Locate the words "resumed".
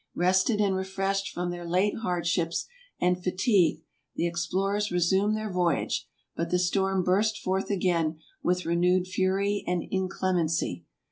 4.89-5.37